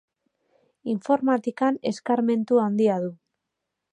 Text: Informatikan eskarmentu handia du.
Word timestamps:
Informatikan 0.93 1.77
eskarmentu 1.91 2.61
handia 2.65 2.99
du. 3.07 3.13